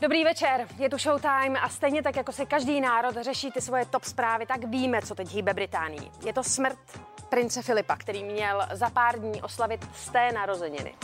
Dobrý 0.00 0.24
večer, 0.24 0.66
je 0.78 0.90
tu 0.90 0.98
showtime 0.98 1.60
a 1.60 1.68
stejně 1.68 2.02
tak, 2.02 2.16
jako 2.16 2.32
se 2.32 2.46
každý 2.46 2.80
národ 2.80 3.14
řeší 3.20 3.50
ty 3.50 3.60
svoje 3.60 3.84
top 3.84 4.04
zprávy, 4.04 4.46
tak 4.46 4.64
víme, 4.64 5.02
co 5.02 5.14
teď 5.14 5.34
hýbe 5.34 5.54
Británii. 5.54 6.10
Je 6.26 6.32
to 6.32 6.44
smrt 6.44 6.78
prince 7.28 7.62
Filipa, 7.62 7.96
který 7.96 8.24
měl 8.24 8.62
za 8.72 8.90
pár 8.90 9.18
dní 9.18 9.42
oslavit 9.42 9.88
z 9.94 10.10
té 10.10 10.32
narozeniny. 10.32 10.94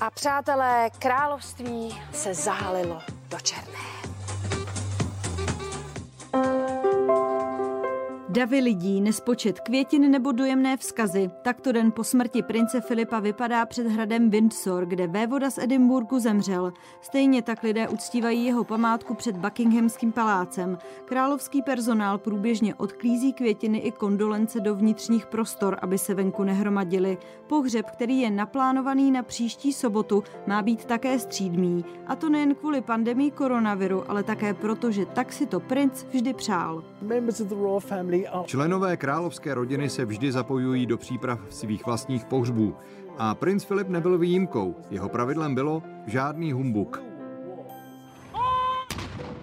A 0.00 0.10
přátelé, 0.10 0.90
království 0.98 2.02
se 2.12 2.34
zálilo 2.34 3.02
do 3.28 3.40
černé. 3.40 3.99
Davy 8.32 8.60
lidí, 8.60 9.00
nespočet 9.00 9.60
květin 9.60 10.10
nebo 10.10 10.32
dojemné 10.32 10.76
vzkazy. 10.76 11.30
Takto 11.42 11.72
den 11.72 11.92
po 11.92 12.04
smrti 12.04 12.42
prince 12.42 12.80
Filipa 12.80 13.20
vypadá 13.20 13.66
před 13.66 13.86
hradem 13.86 14.30
Windsor, 14.30 14.86
kde 14.86 15.06
vévoda 15.06 15.50
z 15.50 15.58
Edinburgu 15.58 16.18
zemřel. 16.18 16.72
Stejně 17.00 17.42
tak 17.42 17.62
lidé 17.62 17.88
uctívají 17.88 18.44
jeho 18.44 18.64
památku 18.64 19.14
před 19.14 19.36
Buckinghamským 19.36 20.12
palácem. 20.12 20.78
Královský 21.04 21.62
personál 21.62 22.18
průběžně 22.18 22.74
odklízí 22.74 23.32
květiny 23.32 23.78
i 23.78 23.92
kondolence 23.92 24.60
do 24.60 24.74
vnitřních 24.74 25.26
prostor, 25.26 25.78
aby 25.82 25.98
se 25.98 26.14
venku 26.14 26.44
nehromadili. 26.44 27.18
Pohřeb, 27.46 27.90
který 27.90 28.20
je 28.20 28.30
naplánovaný 28.30 29.10
na 29.10 29.22
příští 29.22 29.72
sobotu, 29.72 30.24
má 30.46 30.62
být 30.62 30.84
také 30.84 31.18
střídmý. 31.18 31.84
A 32.06 32.16
to 32.16 32.28
nejen 32.28 32.54
kvůli 32.54 32.80
pandemii 32.80 33.30
koronaviru, 33.30 34.10
ale 34.10 34.22
také 34.22 34.54
proto, 34.54 34.90
že 34.90 35.06
tak 35.06 35.32
si 35.32 35.46
to 35.46 35.60
princ 35.60 36.04
vždy 36.12 36.34
přál. 36.34 36.84
Členové 38.44 38.96
královské 38.96 39.54
rodiny 39.54 39.88
se 39.88 40.04
vždy 40.04 40.32
zapojují 40.32 40.86
do 40.86 40.98
příprav 40.98 41.40
svých 41.50 41.86
vlastních 41.86 42.24
pohřbů 42.24 42.76
a 43.18 43.34
princ 43.34 43.64
Filip 43.64 43.88
nebyl 43.88 44.18
výjimkou. 44.18 44.76
Jeho 44.90 45.08
pravidlem 45.08 45.54
bylo 45.54 45.82
žádný 46.06 46.52
humbuk. 46.52 47.09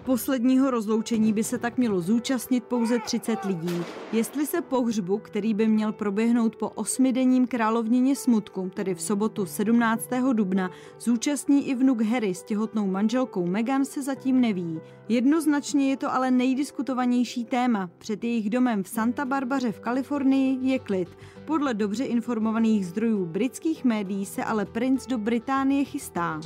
Posledního 0.07 0.71
rozloučení 0.71 1.33
by 1.33 1.43
se 1.43 1.57
tak 1.57 1.77
mělo 1.77 2.01
zúčastnit 2.01 2.63
pouze 2.63 2.99
30 2.99 3.45
lidí. 3.45 3.83
Jestli 4.11 4.45
se 4.45 4.61
pohřbu, 4.61 5.17
který 5.17 5.53
by 5.53 5.67
měl 5.67 5.91
proběhnout 5.91 6.55
po 6.55 6.69
osmidenním 6.69 7.47
královnině 7.47 8.15
smutku, 8.15 8.71
tedy 8.73 8.95
v 8.95 9.01
sobotu 9.01 9.45
17. 9.45 10.09
dubna, 10.33 10.71
zúčastní 10.99 11.69
i 11.69 11.75
vnuk 11.75 12.01
Harry 12.01 12.35
s 12.35 12.43
těhotnou 12.43 12.87
manželkou 12.87 13.45
Meghan, 13.45 13.85
se 13.85 14.03
zatím 14.03 14.41
neví. 14.41 14.81
Jednoznačně 15.09 15.89
je 15.89 15.97
to 15.97 16.13
ale 16.13 16.31
nejdiskutovanější 16.31 17.45
téma. 17.45 17.89
Před 17.97 18.23
jejich 18.23 18.49
domem 18.49 18.83
v 18.83 18.89
Santa 18.89 19.25
Barbaře 19.25 19.71
v 19.71 19.79
Kalifornii 19.79 20.57
je 20.71 20.79
klid. 20.79 21.09
Podle 21.45 21.73
dobře 21.73 22.03
informovaných 22.03 22.87
zdrojů 22.87 23.25
britských 23.25 23.85
médií 23.85 24.25
se 24.25 24.43
ale 24.43 24.65
princ 24.65 25.07
do 25.07 25.17
Británie 25.17 25.85
chystá. 25.85 26.39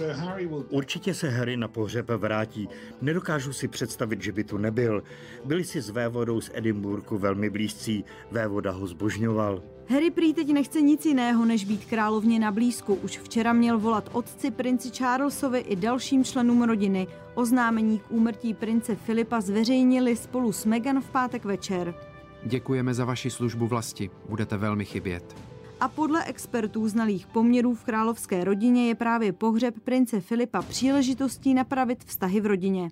Určitě 0.69 1.13
se 1.13 1.29
Harry 1.29 1.57
na 1.57 1.67
pohřeb 1.67 2.09
vrátí. 2.09 2.69
Nedokážu 3.01 3.50
si 3.53 3.67
představit, 3.67 4.21
že 4.21 4.31
by 4.31 4.43
tu 4.43 4.57
nebyl. 4.57 5.03
Byli 5.45 5.63
si 5.63 5.81
s 5.81 5.89
vévodou 5.89 6.41
z 6.41 6.51
Edinburgu 6.53 7.17
velmi 7.17 7.49
blízcí. 7.49 8.05
Vévoda 8.31 8.71
ho 8.71 8.87
zbožňoval. 8.87 9.63
Harry 9.87 10.11
prý 10.11 10.33
teď 10.33 10.53
nechce 10.53 10.81
nic 10.81 11.05
jiného, 11.05 11.45
než 11.45 11.65
být 11.65 11.85
královně 11.85 12.39
na 12.39 12.51
blízku. 12.51 12.95
Už 12.95 13.17
včera 13.17 13.53
měl 13.53 13.79
volat 13.79 14.09
otci 14.13 14.51
princi 14.51 14.89
Charlesovi 14.89 15.59
i 15.59 15.75
dalším 15.75 16.23
členům 16.23 16.63
rodiny. 16.63 17.07
Oznámení 17.33 17.99
k 17.99 18.11
úmrtí 18.11 18.53
prince 18.53 18.95
Filipa 18.95 19.41
zveřejnili 19.41 20.15
spolu 20.15 20.51
s 20.51 20.65
Meghan 20.65 21.01
v 21.01 21.09
pátek 21.09 21.45
večer. 21.45 21.95
Děkujeme 22.43 22.93
za 22.93 23.05
vaši 23.05 23.29
službu 23.29 23.67
vlasti, 23.67 24.09
budete 24.29 24.57
velmi 24.57 24.85
chybět. 24.85 25.35
A 25.79 25.87
podle 25.87 26.25
expertů 26.25 26.87
znalých 26.87 27.27
poměrů 27.27 27.73
v 27.75 27.83
královské 27.83 28.43
rodině 28.43 28.87
je 28.87 28.95
právě 28.95 29.33
pohřeb 29.33 29.75
prince 29.83 30.21
Filipa 30.21 30.61
příležitostí 30.61 31.53
napravit 31.53 32.03
vztahy 32.03 32.41
v 32.41 32.45
rodině. 32.45 32.89